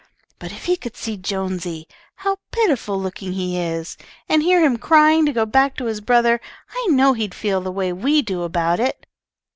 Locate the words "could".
0.77-0.97